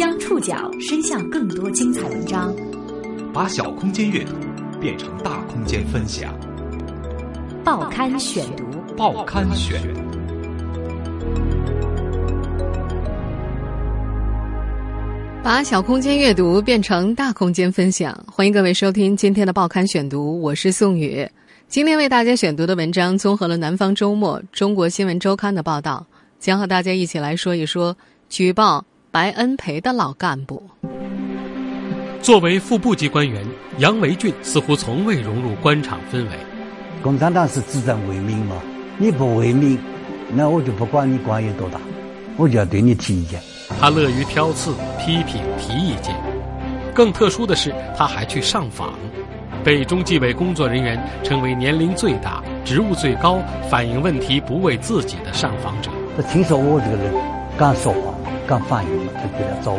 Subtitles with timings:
[0.00, 2.56] 将触角伸向更多精彩文章，
[3.34, 4.32] 把小空间阅读
[4.80, 6.34] 变成大空间分享。
[7.62, 8.64] 报刊选读，
[8.96, 9.78] 报刊选。
[15.42, 21.28] 把小空间阅读变成大空间分享，欢迎各位收听今天的报刊选读，我是宋宇。
[21.68, 26.06] 今天为大家选读的文章综合了《南方周末》《中国新闻周刊》的报道，
[26.38, 27.94] 将和大家一起来说一说
[28.30, 28.82] 举报
[29.12, 30.62] 白恩培的老干部。
[32.22, 33.44] 作为副部级官员，
[33.78, 36.30] 杨维俊似乎从未融入官场氛围。
[37.02, 38.54] 共产党是执政为民嘛？
[38.98, 39.76] 你不为民，
[40.32, 41.80] 那我就不管你官有多大，
[42.36, 43.40] 我就要对你提意见。
[43.80, 46.14] 他乐于挑刺、批评、提意见。
[46.94, 48.94] 更特殊的是，他还去上访，
[49.64, 55.90] 被中纪委工作人员称为年龄最大、职务最高、反映问题不为自己的上访者。
[56.16, 57.12] 他听说我这个人
[57.58, 58.14] 敢说话、
[58.50, 59.78] 敢反映嘛，他就来找我，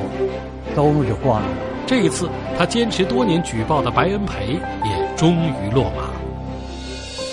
[0.73, 1.45] 找我们就挂了。
[1.86, 6.09] 这一次，他坚持多年举报的白恩培也终于落马。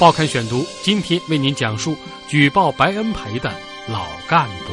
[0.00, 1.94] 报刊选读，今天为您讲述
[2.26, 3.52] 举报白恩培的
[3.86, 4.72] 老干部。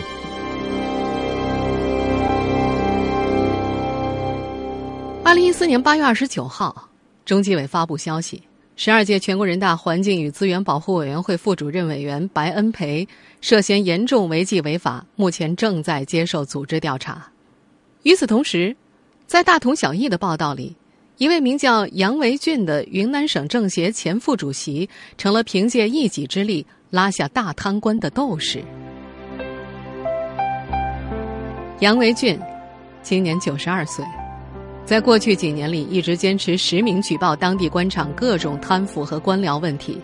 [5.23, 6.89] 二零一四年八月二十九号，
[7.25, 8.41] 中纪委发布消息：
[8.78, 13.08] 十二届全国人大环境与资源保护委员会副主任委员白恩培
[13.40, 17.31] 涉嫌严重违纪违法，目前正在接受组织调查。
[18.03, 18.76] 与此同时，
[19.26, 20.76] 在大同小异的报道里，
[21.18, 28.62] 一位名叫杨维俊的云南省政协前副主席，成了凭借一己之力拉下大贪官的斗士。
[31.80, 32.38] 杨维俊
[33.02, 34.03] 今年九十二岁。
[34.86, 40.00] 在过去几年里，一直坚持实名举报当地官场各种贪腐和官僚问题。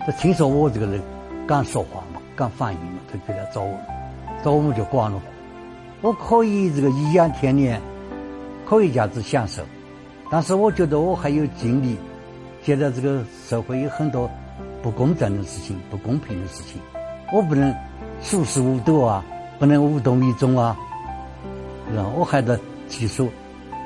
[0.00, 1.00] 他听说我这个人
[1.46, 3.78] 敢说话嘛，敢反映嘛，他就来找我，
[4.44, 5.22] 找我们就管了。
[6.00, 7.80] 我可以这个颐养天年，
[8.68, 9.62] 可以这样子享受，
[10.28, 11.96] 但是我觉得我还有精力。
[12.64, 14.28] 现在这个社会有很多
[14.82, 16.80] 不公正的事情、不公平的事情，
[17.32, 17.72] 我不能
[18.20, 19.24] 熟视无睹啊，
[19.60, 20.76] 不能无动于衷啊，
[21.94, 22.58] 然后我还在
[22.88, 23.30] 继续。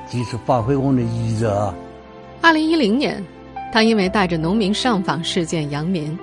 [0.09, 1.73] 及时发挥我们的意志啊。
[2.41, 3.23] 二零一零年，
[3.71, 6.17] 他因为带着农民上访事件扬名；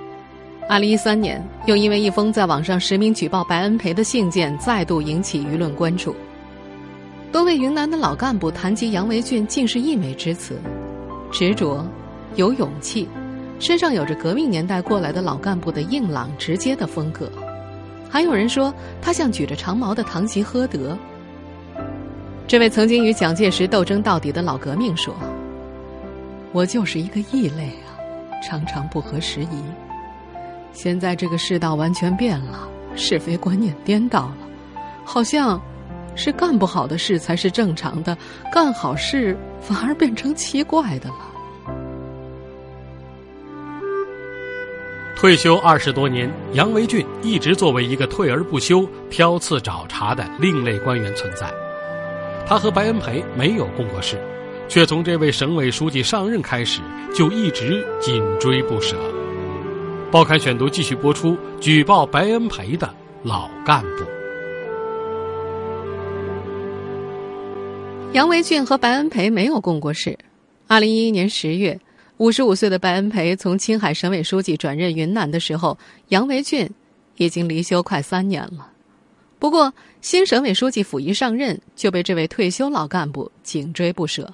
[0.67, 6.15] 二零一三年，又因为一封在网上实名举报白恩培的信件，再度引起舆论关注。
[7.31, 10.59] 多位云南的老干部谈及杨维俊，尽是溢美之词，
[11.31, 11.85] 执着、
[12.35, 13.07] 有勇气，
[13.59, 17.29] 身上有着革命年代过来的老干部的硬朗直接的风格。
[18.09, 20.97] 还有人说，他像举着长矛的堂吉诃德。
[22.47, 25.13] 这位曾经与蒋介石斗争到底的老革命说
[26.53, 27.99] ：“我就是一个异类啊，
[28.41, 29.61] 常常不合时宜。
[30.71, 32.65] 现在这个世道完全变了，
[32.95, 34.37] 是非观念颠倒了，
[35.03, 35.61] 好像
[36.15, 38.17] 是干不好的事才是正常的，
[38.49, 41.15] 干好事反而变成奇怪的了。”
[45.17, 51.51] 退休二十多年，杨维俊一直作为一个退而不休、挑刺找茬的另类官员存在。
[52.47, 54.17] 他和白恩培没有共过事，
[54.69, 56.79] 却从这位省委书记上任开始
[57.13, 58.95] 就一直紧追不舍。
[60.09, 62.89] 报刊选读继续播出举报白恩培的
[63.21, 64.05] 老干部。
[68.13, 70.17] 杨维俊和白恩培没有共过事。
[70.67, 71.77] 二零一一年十月，
[72.15, 75.77] 五十五岁的白恩培从青海省委书记转任云南的时候，
[76.07, 76.69] 杨维俊
[77.17, 78.71] 已经离休快三年了。
[79.39, 79.71] 不过，
[80.01, 84.27] 新省委书记甫一上任，就被这位退休老干部紧追不舍。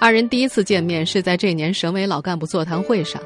[0.00, 3.22] 二人第一次见面是在这年省委老干部座谈会上。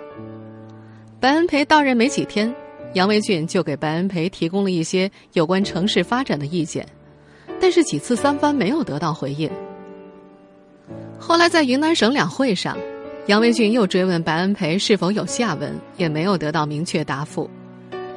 [1.18, 2.54] 白恩培到任没几天，
[2.92, 6.86] 杨维俊就给白恩培提供了一些有关城市发展的意见，
[7.58, 9.50] 但是几次三番没有得到回应。
[11.18, 12.76] 后来在云南省两会上，
[13.26, 17.48] 杨维俊又追问白恩培是否有下文，也没有得到明确答复。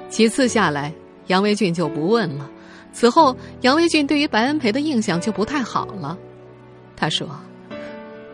[0.09, 0.93] 几次下来。
[1.31, 2.49] 杨维俊就不问了。
[2.91, 6.17] 此后，杨维俊对于白恩培的印象就不太好了。
[6.93, 7.25] 他说：“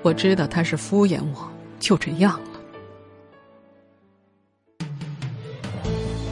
[0.02, 1.48] 我知道他是敷衍我，
[1.80, 2.48] 就这样了。”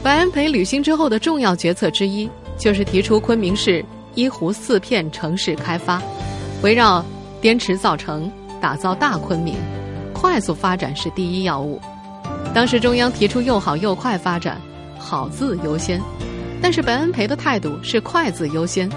[0.02, 3.84] 白恩培履新之后的重要决策之一，就是提出昆明市
[4.16, 6.02] 一湖四片城市开发，
[6.62, 7.04] 围绕
[7.40, 8.28] 滇池造城，
[8.60, 9.54] 打造大昆明，
[10.12, 11.80] 快速发展是第一要务。
[12.52, 14.60] 当时中央提出又好又快发展，
[14.98, 16.00] 好字优先。
[16.60, 18.90] 但是白恩培的态度是快字优先，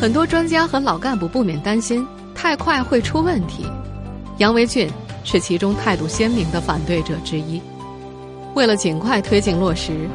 [0.00, 3.66] 很多专家和老干部不免担心太快会出问题。
[4.38, 4.88] 杨维俊
[5.24, 7.60] 是其中态度鲜明的反对者之一。
[8.54, 10.08] 为了尽快推进落实，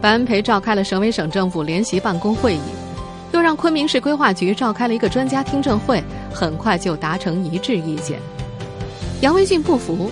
[0.00, 2.60] 白恩培召开了省委省政府联席办公会议，
[3.32, 6.02] 又让昆明市规划局召开了一个专家听证会，
[6.32, 8.20] 很快就达成一致意见。
[9.20, 10.10] 杨维俊不服，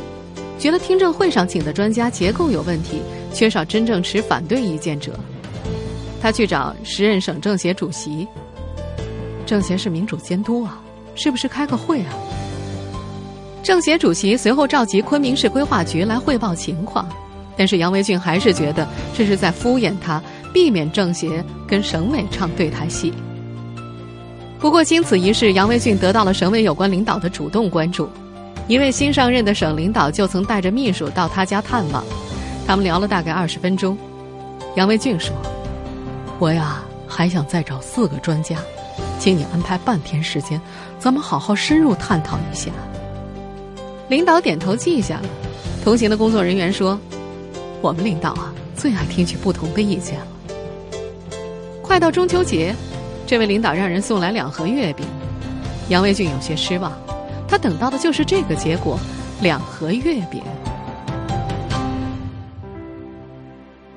[0.58, 3.00] 觉得听证会上请的专家结构有问题，
[3.32, 5.12] 缺少真正持反对意见者。
[6.22, 8.26] 他去找时任省政协主席，
[9.44, 10.80] 政协是民主监督啊，
[11.16, 12.14] 是不是开个会啊？
[13.64, 17.08] 政协主席随后召集昆明市规划局来汇报情况，
[17.56, 20.22] 但是杨维俊还是觉得这是在敷衍他，
[20.52, 23.12] 避免政协跟省委唱对台戏。
[24.60, 28.08] 不过经此一事，杨维俊得到了省委有关领导的主动关注，
[28.68, 32.04] 一位新上任的省领导就曾带着秘书到他家探望，
[32.64, 33.98] 他们聊了大概二十分钟。
[34.76, 35.34] 杨维俊说
[36.42, 38.56] ：“我呀，还想再找四个专家，
[39.16, 40.60] 请你安排半天时间，
[40.98, 42.68] 咱们好好深入探讨一下。”
[44.10, 45.28] 领导点头记下了，
[45.84, 46.98] 同行的工作人员说
[47.80, 50.26] ：“我们领导啊，最爱听取不同的意见了。”
[51.80, 52.74] 快到中秋节，
[53.24, 55.06] 这位领导让人送来两盒月饼，
[55.90, 56.90] 杨卫俊有些失望，
[57.46, 58.98] 他等到的就是这个结果——
[59.40, 60.42] 两盒月饼。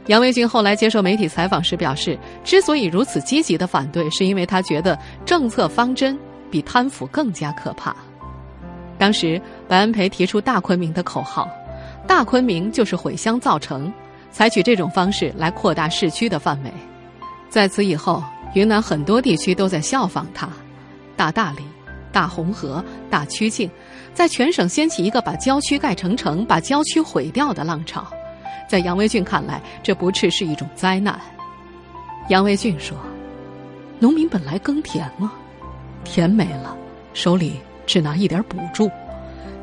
[0.08, 6.18] 杨维军后来接受媒体采访时表示，之所以如此积极的反对，是因为他觉得政策方针
[6.52, 7.96] 比贪腐更加可怕。
[9.00, 11.50] 当时，白恩培提出“大昆明”的口号
[12.08, 13.92] ，“大昆明”就是毁乡造城，
[14.32, 16.72] 采取这种方式来扩大市区的范围。
[17.50, 18.24] 在此以后，
[18.54, 20.48] 云南很多地区都在效仿他，
[21.18, 21.64] 大大理、
[22.12, 23.70] 大红河、大曲靖，
[24.14, 28.06] 在全省掀起一个把郊区盖成城、把郊区毁掉的浪潮。
[28.68, 31.20] 在杨维俊看来，这不啻是一种灾难。
[32.30, 32.98] 杨维俊说
[34.00, 35.32] ：“农民本来耕田嘛，
[36.04, 36.76] 田没了，
[37.14, 38.90] 手里……”只拿一点补助，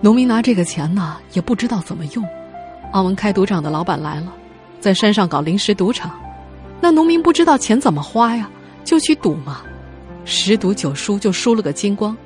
[0.01, 2.25] 农民拿这个钱呢，也不知道怎么用。
[2.93, 4.33] 澳门开赌场的老板来了，
[4.79, 6.13] 在山上搞临时赌场，
[6.81, 8.49] 那农民不知道钱怎么花呀，
[8.85, 9.63] 就去赌嘛，
[10.25, 12.17] 十赌九输，就输了个精光。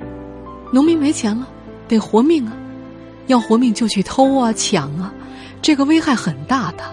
[0.71, 1.47] 农民没钱了，
[1.87, 2.53] 得活命啊，
[3.25, 5.11] 要活命就去偷啊抢啊，
[5.61, 6.83] 这个危害很大的。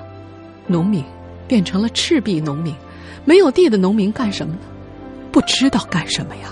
[0.67, 1.05] 农民
[1.47, 2.75] 变成了赤壁农民，
[3.25, 4.61] 没有地的农民干什么呢？
[5.31, 6.49] 不知道干什么呀。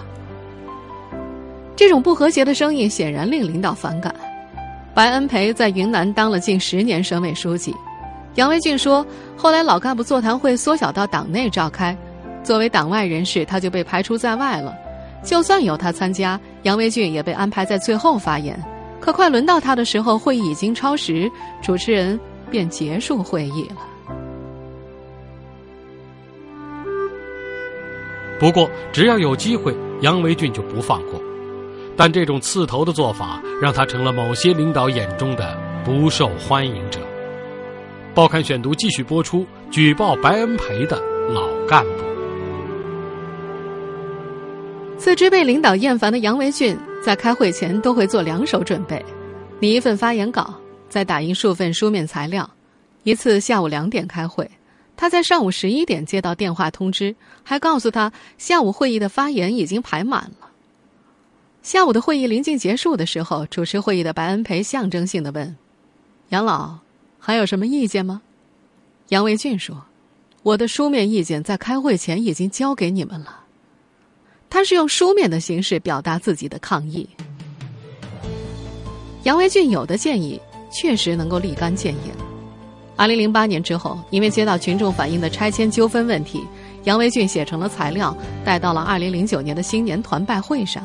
[1.74, 4.14] 这种不和谐的声音显然令领导反感。
[4.94, 7.74] 白恩培在云南当了近十年省委书记，
[8.34, 9.04] 杨维俊说，
[9.36, 11.96] 后来老干部座谈会缩小到党内召开，
[12.44, 14.74] 作为党外人士，他就被排除在外了。
[15.24, 18.62] 就算有他参加，杨维俊也被安排在最后发言。
[19.02, 21.28] 可快轮到他的时候，会议已经超时，
[21.60, 22.18] 主持人
[22.48, 23.76] 便结束会议了。
[28.38, 31.20] 不过，只要有机会，杨维俊就不放过。
[31.96, 37.00] 但这种刺头的做法，让他成了某些领导眼中的不受欢迎者。
[38.14, 40.96] 报刊选读继续播出：举报白恩培的
[41.28, 42.11] 老干部。
[45.02, 49.04] 自知被领导厌烦的杨维俊，在开会前都会做两手准备：
[49.58, 50.54] 拟一份发言稿，
[50.88, 52.48] 再打印数份书面材料。
[53.02, 54.48] 一次下午两点开会，
[54.96, 57.12] 他在上午十一点接到电话通知，
[57.42, 60.48] 还告诉他下午会议的发言已经排满了。
[61.64, 65.56] 下午的会议临近结束的时候，主持会议的白恩培象征性的问
[66.30, 66.78] ：“杨老，
[67.18, 68.22] 还有什么意见吗？”
[69.10, 69.84] 杨维俊说
[70.44, 73.40] ：“我的书面意见在开会前已经交给你们了。”
[74.52, 77.08] 他是用书面的形式表达自己的抗议。
[79.22, 80.38] 杨维俊有的建议
[80.70, 82.12] 确实能够立竿见影。
[82.94, 86.44] 二零零八年之后，因为接到群众反映的拆迁纠纷问题，
[86.84, 90.84] 杨维俊写成了材料，带到了二零零九年的新年团拜会上。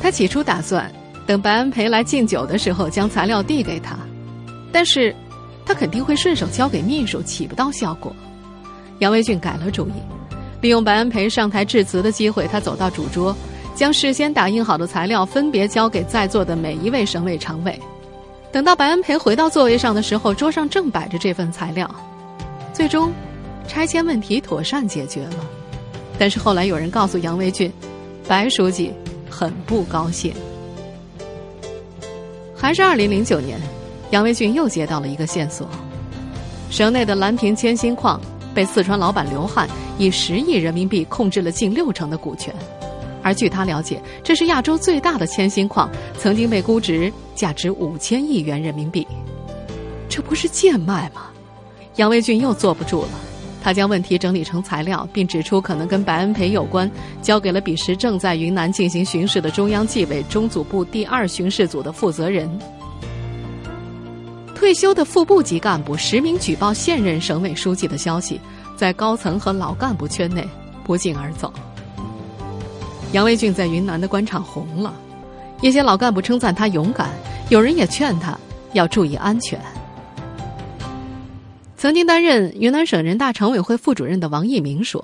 [0.00, 0.90] 他起初打算
[1.26, 3.94] 等白恩培来敬酒的时候将材料递给他，
[4.72, 5.14] 但是，
[5.66, 8.10] 他肯定会顺手交给秘书，起不到效果。
[9.00, 9.92] 杨维俊改了主意，
[10.64, 13.36] 利用白恩培上台致辞的机会，他走到主桌，
[13.74, 17.78] 将事先打印好的材料分别交给在座的每一位省委常委。
[18.50, 21.94] 等到白恩培回到座位上的时候，桌上正摆着这份材料。
[22.72, 23.12] 最终，
[23.68, 25.46] 拆迁问题妥善解决了。
[26.18, 27.70] 但是后来有人告诉杨维俊，
[28.26, 28.90] 白书记。
[29.28, 30.32] 很不高兴。
[32.56, 33.60] 还是二零零九年，
[34.12, 35.68] 杨维俊又接到了一个线索：
[36.70, 38.18] 省内的蓝坪铅锌矿
[38.54, 39.68] 被四川老板刘汉
[39.98, 42.54] 以十亿人民币控制了近六成的股权，
[43.22, 49.06] 而据他了解，这是亚洲最大的铅锌矿，曾经被估值价值五千亿元人民币。
[50.08, 51.26] 这不是贱卖吗？
[51.96, 53.08] 杨卫俊又坐不住了。
[53.62, 56.90] 他将问题整理成材料，并指出可能跟白恩培有关，
[57.22, 62.46] 交给了彼时正在云南进行巡视的中央纪委中组部第二巡视组的负责人。
[64.54, 68.38] 退休的副部级干部实名举报现任省委书记的消息，
[68.84, 70.46] 在高层和老干部圈内
[70.84, 71.50] 不胫而走。
[73.12, 74.92] 杨维俊在云南的官场红了，
[75.62, 77.08] 一些老干部称赞他勇敢，
[77.48, 78.38] 有人也劝他
[78.74, 79.58] 要注意安全。
[81.78, 85.02] 曾经担任云南省人大常委会副主任的王一鸣说：“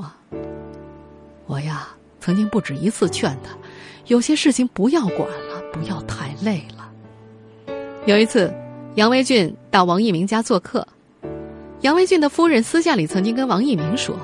[1.48, 1.88] 我呀，
[2.20, 3.56] 曾经不止一次劝他，
[4.08, 8.52] 有些事情不要管了，不要太累了。”有一次，
[8.96, 10.86] 杨维俊到王一鸣家做客，
[11.82, 14.14] 杨维俊的夫人私下里曾经跟王一鸣说：“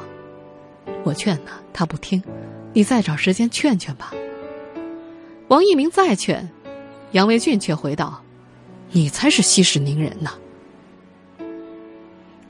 [1.04, 2.22] 我劝他，他不听。”
[2.74, 4.12] 你再找时间劝劝吧。
[5.48, 6.46] 王一鸣再劝，
[7.12, 8.22] 杨维俊却回道
[8.92, 10.32] ：“你才是息事宁人呢。”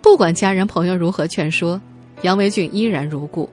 [0.03, 1.81] 不管家人朋友如何劝说，
[2.23, 3.49] 杨维俊依然如故。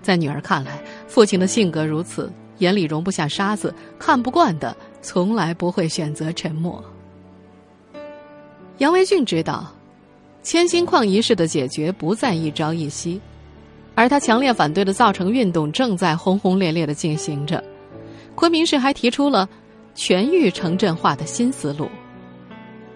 [0.00, 6.82] 在女儿看来，父亲的性格如此，眼里容不下沙子，看不惯的从来不会选择沉默。
[8.78, 9.70] 杨维俊知道，
[10.46, 13.20] 千心矿一事的解决不在一朝一夕。
[13.96, 17.60] 而他强烈反对的造城运动正在轰轰烈烈的进行着，
[18.36, 19.48] 昆明市还提出了
[19.96, 21.90] 全域城镇化的新思路。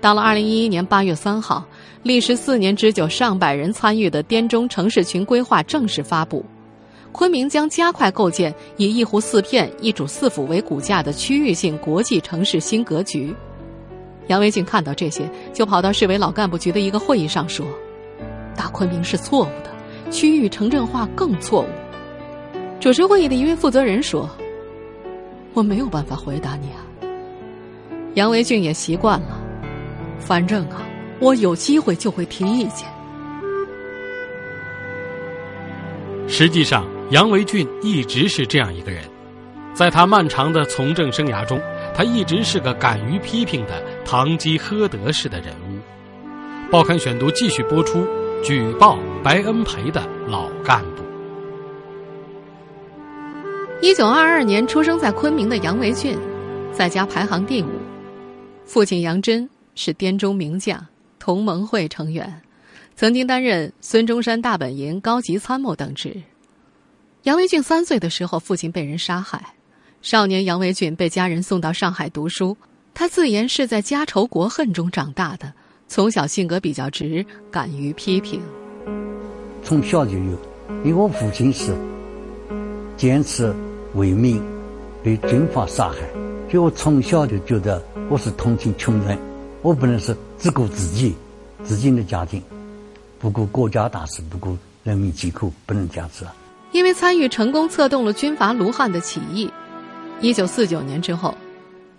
[0.00, 1.66] 到了二零一一年八月三号，
[2.04, 6.44] 历时四年之久、上百人参与的滇中城市群规划正式发布，
[7.10, 13.34] 昆明将加快构建以一湖四片、一主四府为骨架的区域性国际城市新格局。
[14.30, 17.66] 杨维俊看到这些，就跑到市委老干部局的一个会议上说
[18.56, 19.70] ：“大昆明是错误的。”
[20.08, 21.68] 区域城镇化更错误。
[22.78, 24.30] 主持会议的一位负责人说
[25.52, 26.78] ：“我没有办法回答你啊。”
[28.14, 29.40] 杨维俊也习惯了，
[30.20, 30.80] 反正啊，
[31.18, 32.86] 我有机会就会提意见。
[36.28, 39.02] 实际上，杨维俊一直是这样一个人，
[39.74, 41.60] 在他漫长的从政生涯中，
[42.00, 45.78] 他一直是个敢于批评的堂吉诃德式的人物。
[46.70, 48.06] 报刊选读继续播出。
[48.42, 51.02] 举报白恩培的老干部。
[53.82, 56.18] 一九二二年出生在昆明的杨维俊，
[56.72, 57.68] 在家排行第五，
[58.64, 60.86] 父亲杨真是滇中名将，
[61.18, 62.40] 同盟会成员，
[62.96, 66.16] 曾经担任孙中山大本营高级参谋等职。
[67.24, 69.52] 杨维俊三岁的时候，父亲被人杀害，
[70.02, 72.56] 少年杨维俊被家人送到上海读书，
[72.94, 75.52] 他自言是在家仇国恨中长大的。
[75.88, 78.40] 从小性格比较直，敢于批评。
[79.62, 80.38] 从小就有，
[80.84, 81.76] 因为我父亲是
[82.96, 83.54] 坚持
[83.94, 84.42] 为民，
[85.02, 85.98] 被军阀杀害，
[86.48, 89.18] 所以我从小就觉得我是同情穷人，
[89.60, 91.14] 我不能是只顾自己，
[91.62, 92.42] 自己的家庭，
[93.18, 96.26] 不顾国家大事，不顾人民疾苦，不能这样子。
[96.72, 99.50] 因为参与成功策动了军阀卢汉的起义，
[100.20, 101.36] 一九四九年之后，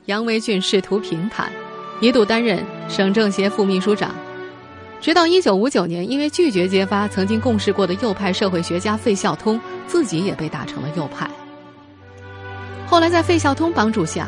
[0.05, 1.51] 杨维俊仕途平坦。
[1.99, 4.09] 一度担任省政协副秘书长，
[4.99, 11.29] 直到一九五九年，因为拒绝揭发曾经共事过的右派社会学家费孝通，自己也被打成了右派。
[12.87, 14.27] 后来在费孝通帮助下，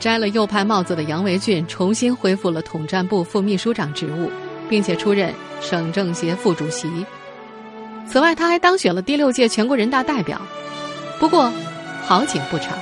[0.00, 4.28] 摘了右派帽子的杨维俊重新恢复了统战部副秘书长职务，
[4.68, 6.88] 并且出任省政协副主席。
[8.08, 10.42] 此外，他还当选了第六届全国人大代表。
[11.20, 11.52] 不过，
[12.02, 12.76] 好景不长。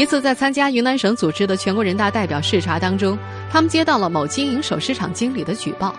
[0.00, 3.18] 一次在参加云南省组织的全国人大代表视察当中，
[3.50, 5.94] 他们接到了某经营首饰厂经理的举报：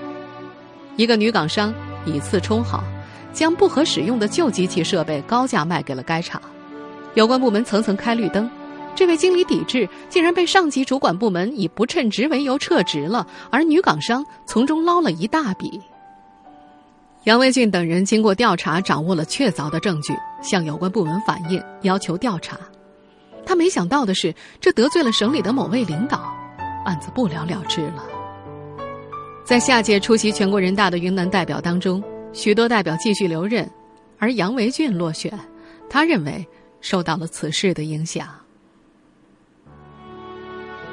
[0.96, 1.72] 一个女港商
[2.04, 2.84] 以次充好，
[3.32, 6.42] 将不合使用的旧机器设备高价卖给了该厂。
[7.14, 8.50] 有关部门层层开绿灯，
[8.96, 15.80] 这位经理抵制，竟然被上级主管部门以不称职为由撤职了，而女港商从中捞了一大笔。
[17.26, 22.58] 杨维俊等人经过调查，掌握了确凿的证据，向有关部门反映，要求调查。
[23.46, 26.34] 他没想到的是，这得罪了省里的某位领导，
[26.86, 28.04] 案子不了了之了。
[29.44, 33.70] 在下届出席全国人大的云南代表当中，许多代表继续留任，
[34.18, 35.38] 而杨维俊落选。
[35.90, 36.48] 他认为
[36.80, 38.28] 受到了此事的影响。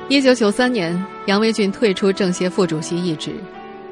[0.08, 3.30] 一九九三年，杨维俊退出政协副主席一职；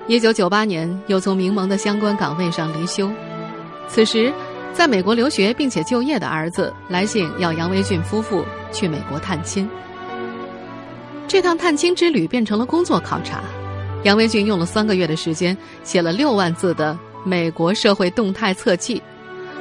[0.09, 3.09] 一九九八年，又从民盟的相关岗位上离休。
[3.87, 4.33] 此时。
[4.77, 9.67] 在美国留学并且就业的儿子来信要杨维俊夫妇去美国探亲。
[11.27, 13.41] 这趟探亲之旅变成了工作考察，
[14.03, 19.03] 杨维俊用了三个月的时间写了六万字的美国社会动态测记。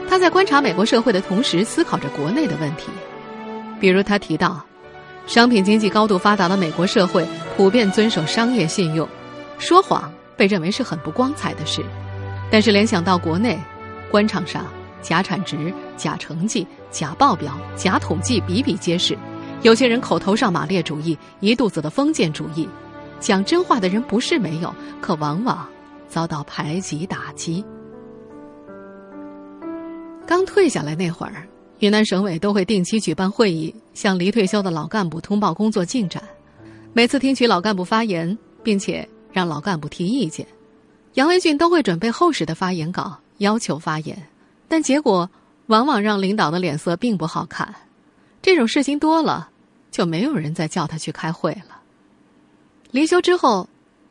[0.09, 2.89] 他在观察美国社会的同时，思考着国内的问题。
[3.79, 4.65] 比如，他提到，
[5.27, 9.07] 商品经济高度发达的美国社会普遍遵守商业信用，
[9.59, 11.81] 说谎被认为是很不光彩的事。
[12.51, 13.57] 但是联想到国内，
[14.11, 14.65] 官场上。
[15.05, 19.15] 假产值、假成绩、假报表、假统计比比皆是，
[19.61, 22.67] 有些人口头上马列主义，一肚子的封建主义，
[23.19, 25.63] 讲真话的人不是没有，可往往
[26.07, 27.63] 遭到排挤打击。
[30.25, 31.47] 刚退下来那会儿，
[31.81, 36.19] 云南省委都会定期举办会议，向离退休的老干部通报工作进展。
[36.93, 40.47] 每次听取老干部发言，并且让老干部提意见，
[41.13, 44.17] 杨维俊都会准备厚实的发言稿，要求发言。
[44.67, 45.29] 但结果
[45.67, 47.73] 往往让领导的脸色并不好看。
[48.41, 49.49] 这种事情多了，
[49.91, 51.79] 就没有人再叫他去开会了。
[52.91, 53.67] 离休之后，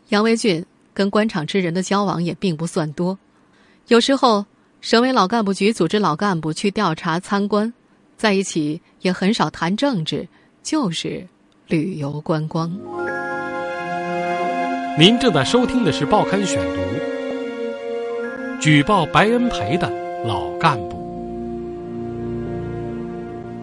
[0.09, 3.19] 杨维俊跟官场之人的交往也并不算多，
[3.89, 4.45] 有时候。
[4.81, 7.73] 省委老干部局组织老干部去调查参观，
[8.19, 10.29] 在一起也很少谈政治，
[10.63, 11.27] 就是
[11.69, 12.71] 旅游观光。
[14.99, 16.83] 您正在收听的是《报刊选读》，
[18.61, 19.91] 举报白恩培的
[20.25, 20.97] 老干部。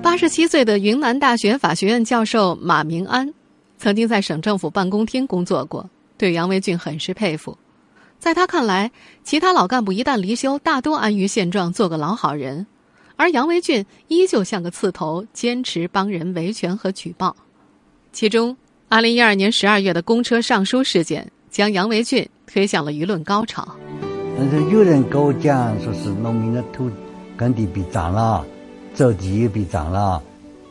[0.04, 3.34] 八十七岁的云南大学法学院教授马明安，
[3.80, 5.90] 曾经在省政府办公厅工作过，
[6.20, 7.58] 对杨维俊很是佩服。
[8.20, 8.92] 在他看来，
[9.24, 12.68] 其他老干部一旦离休，大多安于现状，做个老好人，
[13.16, 17.36] 而杨维俊依旧像个刺头，坚持帮人维权和举报。
[18.12, 18.56] 其中，
[18.88, 23.76] 二零一二年十二月的公车上书事件，将杨维俊推向了舆论高潮。
[24.42, 26.90] 但是有人跟我讲，说是农民的土
[27.38, 28.44] 耕地被占了，
[28.92, 30.20] 走地也被占了，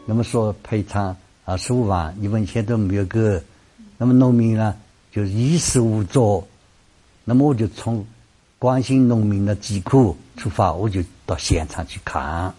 [0.04, 3.40] 那么说赔偿二十五万，一分钱都没有给，
[3.96, 4.74] 那么农民呢
[5.12, 6.44] 就衣食无着。
[7.24, 8.04] 那么我就从
[8.58, 12.52] 关心农民的疾苦出发，我就到现场去看。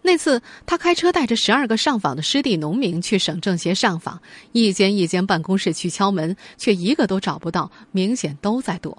[0.00, 4.20] 那次他开车带着十二个上访的失地农民去省政协上访，
[4.52, 8.96] 一间一间办公室去敲门，却一个都找不到，明显都在躲。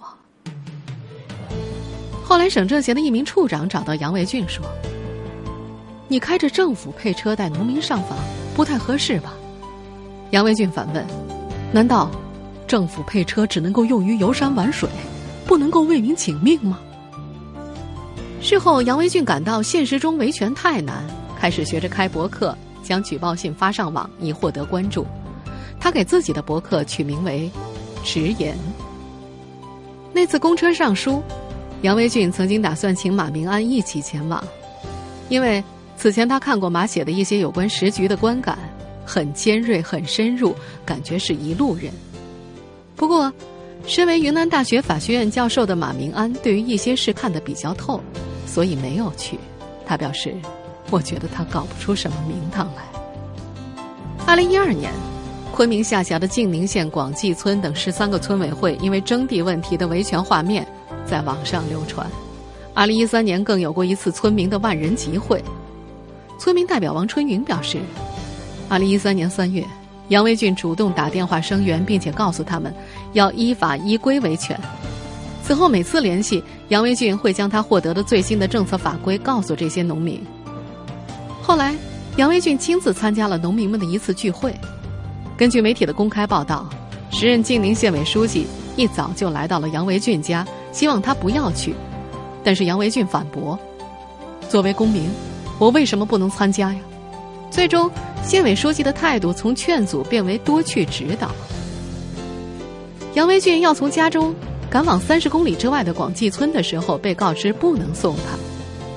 [2.24, 4.65] 后来省政协的一名处长找到杨维俊说
[6.08, 8.18] ：“你开着政府配车带农民上访，
[8.56, 9.34] 不太合适吧？”
[10.32, 11.06] 杨维俊反问
[11.72, 12.10] ：“难道
[12.68, 14.89] 政府配车只能够用于游山玩水？”
[15.46, 16.80] 不能够为民请命吗？
[18.42, 21.03] 事后，杨维俊感到现实中维权太难，
[21.38, 25.06] 开始学着开博客，将举报信发上网，以获得关注。
[25.82, 27.52] 他给自己的博客取名为
[28.06, 28.58] “直言”。
[30.13, 31.21] 那次公车上书，
[31.84, 34.43] 杨维俊曾经打算请马明安一起前往，
[35.30, 35.63] 因为
[35.96, 38.58] 此前他看过马写的一些有关时局的观感，
[39.06, 41.93] 很尖锐、很深入，感觉是一路人。
[42.96, 43.32] 不过。
[43.86, 48.00] 身为云南大学法学院教授的马明安，对于一些事看得比较透，
[48.48, 49.38] 所以没有去。
[49.86, 50.34] 他表示
[50.89, 52.84] ：“我觉得他搞不出什么名堂来。”
[54.26, 54.89] 二零一二年，
[55.52, 60.65] 昆明下辖的晋宁县广济村等十三个村委会因为征地问题的维权画面
[61.13, 62.10] 在网上流传。
[62.73, 65.39] 二零一三年，更有过一次村民的万人集会。
[66.39, 67.78] 村民代表王春云表示
[68.67, 69.63] ：“二零一三年三月。”
[70.10, 72.73] 杨维俊主动打电话声援，并且告诉他们
[73.12, 74.60] 要依法依规维权。
[75.43, 80.19] 此后每次联系杨维俊，会将他获得的最新的政策法规告诉这些农民。
[81.43, 81.76] 后来，
[82.17, 84.52] 杨维俊亲自参加了农民们的一次聚会。
[85.38, 86.67] 根据媒体的公开报道，
[87.12, 91.73] 时任晋宁县委书记一早就来到了杨维俊家，希望他不要去。
[92.43, 93.57] 但是杨维俊反驳
[94.49, 95.09] ：“作为公民，
[95.57, 96.79] 我为什么不能参加呀？”
[97.49, 97.89] 最终。
[98.25, 101.29] 县委书记的态度从劝阻变为多去指导。
[103.15, 104.33] 杨维俊要从家中
[104.69, 108.21] 赶往三十公里之外的广济村的时候，被告知不能送他，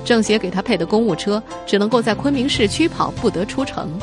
[0.05, 3.99] 政协给他配的公务车只能够在昆明市区跑，不得出城。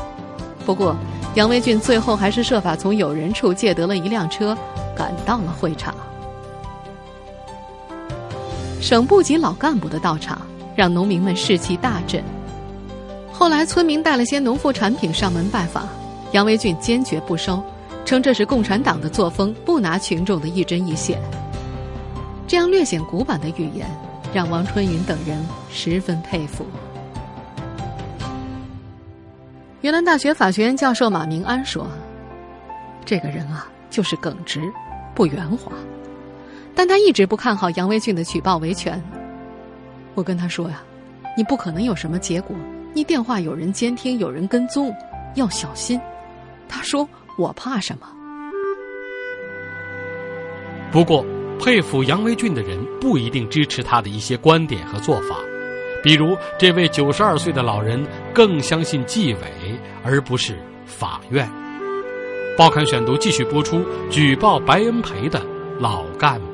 [0.66, 0.94] 不过，
[1.36, 4.54] 杨维俊最后还是设法从友人处借得了一辆车，
[4.94, 5.94] 赶到了会场。
[8.84, 10.42] 省部级老干部的到场，
[10.76, 12.22] 让农民们士气大振。
[13.32, 15.88] 后来，村民带了些农副产品上门拜访，
[16.32, 17.64] 杨维俊坚决不收，
[18.04, 21.18] 称这是共产党的作风，不拿群众的一针一线。
[22.46, 23.88] 这样略显古板的语言，
[24.34, 25.42] 让王春云等人
[25.72, 26.66] 十分佩服。
[29.80, 31.86] 云南大学法学院教授马明安说
[33.02, 34.60] ：“这个人啊，就是耿直，
[35.14, 35.72] 不圆滑，
[36.74, 39.02] 但他一直不看好杨维俊的举报维权。
[40.14, 40.82] 我跟他说呀，
[41.36, 42.56] 你不可能有什么结果。”
[42.96, 44.94] 你电话有人监听，有人跟踪，
[45.34, 46.00] 要小心。
[46.68, 48.06] 他说：“我怕什么？”
[50.92, 51.26] 不过，
[51.58, 55.34] 佩服杨维俊的人不一定支持他的一些观点和做法。
[56.04, 58.00] 比如，这位九十二岁的老人
[58.32, 59.40] 更相信纪委
[60.04, 60.56] 而不是
[60.86, 61.50] 法院。
[62.56, 65.44] 报刊选读继续播出：举报白恩培的
[65.80, 66.40] 老干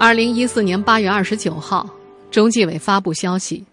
[0.00, 1.88] 二零一四年八月二十九号。
[2.30, 3.64] 中纪委发布消息，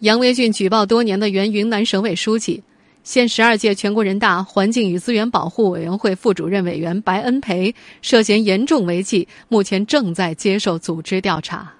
[0.00, 2.60] 杨维俊举报多年的原云南省委书记、
[3.04, 11.70] 现十二届全国人大环境与资源保护委员会副主任委员白恩培涉嫌严重违纪，目前正在接受组织调查。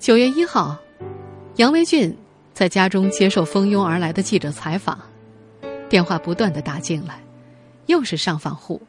[0.00, 0.76] 九月一号，
[1.56, 2.12] 杨维俊
[2.54, 4.98] 在家中接受蜂拥而来的记者采访，
[5.90, 7.22] 电话不断的打进来，
[7.84, 8.80] 又是上访户，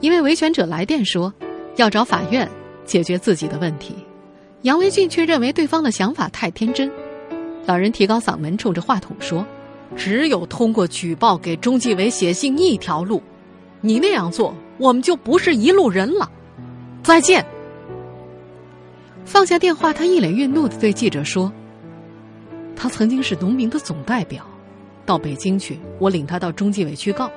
[0.00, 1.32] 一位维权者来电说
[1.76, 2.48] 要找法院
[2.84, 3.94] 解决自己的问题，
[4.62, 6.90] 杨维俊却认为对方的想法太天真，
[7.64, 9.46] 老人提高嗓门冲着话筒说
[9.96, 13.22] ：“只有通过举报给中纪委写信一条路，
[13.80, 16.30] 你那样做，我们就不是一路人了。”
[17.02, 17.44] 再见。
[19.24, 21.50] 放下电话，他一脸愠怒的对记者说
[22.76, 24.44] ：“他曾经是农民的总代表，
[25.06, 27.30] 到北京去，我领他到中纪委去告，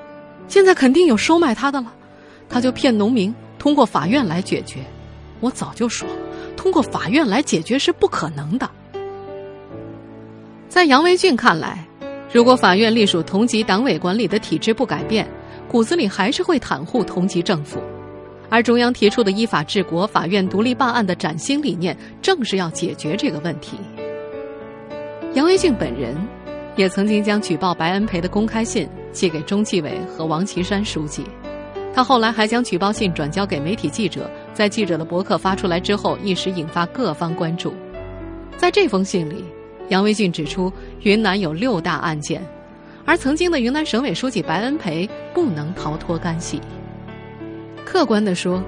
[0.46, 1.92] 现在肯定有收买他的了，
[2.48, 3.34] 他就骗农民
[3.66, 4.78] 通过法院来解决。
[5.40, 6.06] 我早就说，
[6.56, 8.70] 通过法院来解决是不可能的。”
[10.70, 11.84] 在杨维俊看来，
[12.32, 15.26] 如果法院隶属同级党委管理的体制不改变，
[15.68, 17.82] 骨子里还是会袒护同级政府。
[18.48, 23.76] 而中央提出的依法治国、法院独立办案的崭新理念，正是要解决这个问题。
[25.34, 26.16] 杨维俊本人
[26.76, 31.24] 也曾经将举报白恩培的公开信寄给中纪委和王岐山书记，
[31.96, 37.72] 他后来还将举报信转交给媒体记者，在记者的博客发出来之后，一时引发各方关注。
[38.58, 39.42] 在这封信里，
[39.88, 40.70] 杨维俊指出，
[41.04, 42.42] 云南有六大案件，
[43.06, 46.60] 而曾经的云南省委书记白恩培不能逃脱干系。
[47.82, 48.62] 客观地说，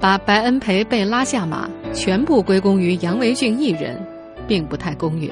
[0.00, 4.02] 把白恩培被拉下马全部归功于杨维俊一人，
[4.48, 5.30] 并不太公允。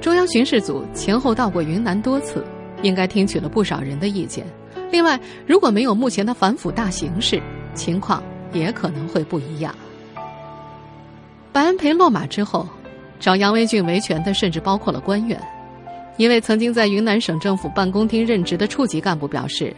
[0.00, 2.44] 中央巡视组前后到过云南多次，
[2.82, 4.46] 应该听取了不少人的意见。
[4.90, 7.42] 另外，如果没有目前的反腐大形势，
[7.74, 8.22] 情况
[8.52, 9.74] 也可能会不一样。
[11.52, 12.66] 白恩培落马之后，
[13.20, 15.40] 找杨维俊维权的甚至包括了官员。
[16.16, 19.74] 一位曾经在云南省政府办公厅任职的处级干部表示，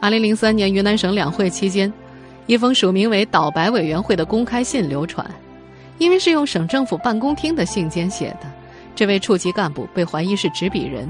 [0.00, 1.92] 二零零三年云南省两会期间。
[2.46, 5.24] 一封署名为“倒白委员会”的公开信流传，
[5.98, 8.50] 因为是用省政府办公厅的信笺写的，
[8.96, 11.08] 这位处级干部被怀疑是执笔人。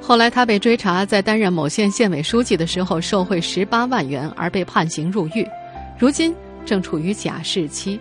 [0.00, 5.46] 后来他被追查，在担任某县县委书记的时候受贿十八万元而被判刑入狱，
[5.98, 6.34] 如今
[6.64, 8.00] 正处于假释期。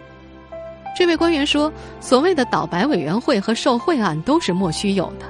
[0.98, 5.26] 这位官员说：“所谓的倒白委员会和受贿案都是莫须有的。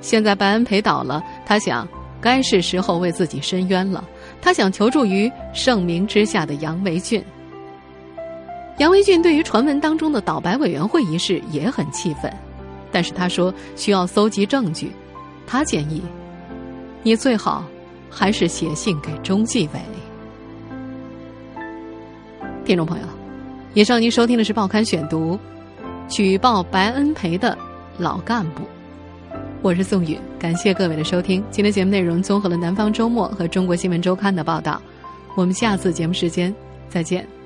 [0.00, 1.86] 现在白恩培倒了，他想，
[2.20, 4.02] 该是时候为自己申冤了。”
[4.40, 7.22] 他想求助于盛名之下的杨维俊。
[8.78, 12.32] 杨维俊对于传闻当中的倒白委员会一事也很气愤，
[12.90, 14.90] 但是他说需要搜集证据，
[15.46, 16.02] 他建议
[17.02, 17.64] 你最好
[18.08, 19.80] 还是写信给中纪委。
[22.64, 23.06] 听众朋友，
[23.74, 25.36] 以上您收听的是《报刊选读》，
[26.08, 27.56] 举报白恩培的
[27.98, 28.62] 老干部。
[29.62, 31.44] 我是宋宇，感谢各位的收听。
[31.50, 34.80] 今天节目内容综合了《南方周末》和《中国新闻周刊》的报道。
[35.36, 36.54] 我们下次节目时间
[36.88, 37.39] 再见。